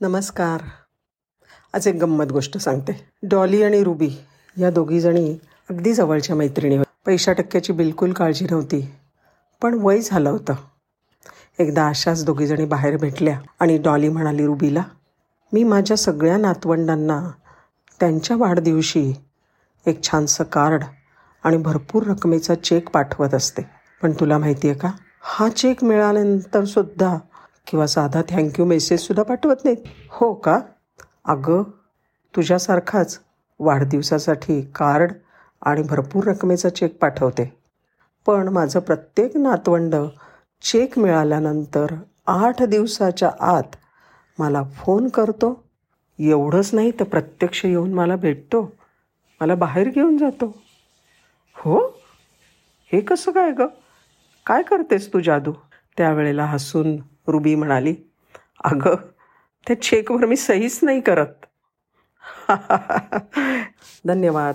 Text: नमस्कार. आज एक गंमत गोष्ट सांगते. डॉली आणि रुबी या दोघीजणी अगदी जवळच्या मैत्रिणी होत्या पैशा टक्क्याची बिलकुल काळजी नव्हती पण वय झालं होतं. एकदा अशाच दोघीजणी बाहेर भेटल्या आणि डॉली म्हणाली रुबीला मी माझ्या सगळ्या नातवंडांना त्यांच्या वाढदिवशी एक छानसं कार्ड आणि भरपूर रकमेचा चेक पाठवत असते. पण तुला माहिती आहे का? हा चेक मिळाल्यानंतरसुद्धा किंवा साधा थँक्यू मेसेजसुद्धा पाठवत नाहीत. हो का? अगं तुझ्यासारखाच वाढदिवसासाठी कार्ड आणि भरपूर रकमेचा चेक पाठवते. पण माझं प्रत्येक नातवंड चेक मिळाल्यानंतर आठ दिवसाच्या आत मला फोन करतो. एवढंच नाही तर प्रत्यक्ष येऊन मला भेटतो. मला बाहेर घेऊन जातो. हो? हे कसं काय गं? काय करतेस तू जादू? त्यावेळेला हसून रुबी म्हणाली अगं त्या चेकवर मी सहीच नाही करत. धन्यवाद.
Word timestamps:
नमस्कार. 0.00 0.60
आज 1.74 1.86
एक 1.88 1.94
गंमत 1.94 2.32
गोष्ट 2.32 2.58
सांगते. 2.58 2.92
डॉली 3.22 3.62
आणि 3.62 3.82
रुबी 3.84 4.08
या 4.56 4.70
दोघीजणी 4.70 5.38
अगदी 5.70 5.94
जवळच्या 5.94 6.36
मैत्रिणी 6.36 6.76
होत्या 6.76 7.02
पैशा 7.06 7.32
टक्क्याची 7.32 7.72
बिलकुल 7.72 8.12
काळजी 8.12 8.46
नव्हती 8.50 8.92
पण 9.62 9.74
वय 9.74 10.00
झालं 10.00 10.30
होतं. 10.30 10.54
एकदा 11.58 11.88
अशाच 11.88 12.24
दोघीजणी 12.24 12.64
बाहेर 12.64 12.96
भेटल्या 12.96 13.40
आणि 13.60 13.78
डॉली 13.78 14.08
म्हणाली 14.08 14.46
रुबीला 14.46 14.82
मी 15.52 15.64
माझ्या 15.64 15.96
सगळ्या 15.96 16.36
नातवंडांना 16.36 17.30
त्यांच्या 18.00 18.36
वाढदिवशी 18.36 19.12
एक 19.86 20.02
छानसं 20.02 20.44
कार्ड 20.44 20.84
आणि 21.44 21.56
भरपूर 21.56 22.02
रकमेचा 22.02 22.54
चेक 22.54 22.88
पाठवत 22.88 23.34
असते. 23.34 23.62
पण 24.02 24.12
तुला 24.12 24.38
माहिती 24.38 24.68
आहे 24.68 24.78
का? 24.78 24.90
हा 25.22 25.48
चेक 25.48 25.84
मिळाल्यानंतरसुद्धा 25.84 27.16
किंवा 27.68 27.86
साधा 27.86 28.22
थँक्यू 28.28 28.64
मेसेजसुद्धा 28.64 29.22
पाठवत 29.22 29.56
नाहीत. 29.64 29.76
हो 30.10 30.34
का? 30.34 30.60
अगं 31.24 31.62
तुझ्यासारखाच 32.36 33.20
वाढदिवसासाठी 33.58 34.62
कार्ड 34.62 35.12
आणि 35.62 35.82
भरपूर 35.82 36.24
रकमेचा 36.24 36.68
चेक 36.68 37.00
पाठवते. 37.00 37.58
पण 38.26 38.48
माझं 38.48 38.80
प्रत्येक 38.80 39.36
नातवंड 39.36 39.94
चेक 40.62 40.98
मिळाल्यानंतर 40.98 41.86
आठ 42.26 42.62
दिवसाच्या 42.62 43.30
आत 43.40 43.76
मला 44.38 44.62
फोन 44.62 45.08
करतो. 45.08 45.64
एवढंच 46.18 46.70
नाही 46.72 46.90
तर 46.90 47.04
प्रत्यक्ष 47.04 47.64
येऊन 47.64 47.94
मला 47.94 48.16
भेटतो. 48.16 48.72
मला 49.40 49.54
बाहेर 49.54 49.88
घेऊन 49.88 50.18
जातो. 50.18 50.62
हो? 51.56 51.78
हे 52.92 53.00
कसं 53.00 53.32
काय 53.32 53.52
गं? 53.52 53.66
काय 54.46 54.62
करतेस 54.62 55.12
तू 55.12 55.20
जादू? 55.20 55.52
त्यावेळेला 55.96 56.44
हसून 56.44 56.96
रुबी 57.28 57.54
म्हणाली 57.54 57.94
अगं 58.64 58.94
त्या 59.66 59.82
चेकवर 59.82 60.26
मी 60.26 60.36
सहीच 60.36 60.78
नाही 60.82 61.00
करत. 61.00 61.46
धन्यवाद. 64.06 64.54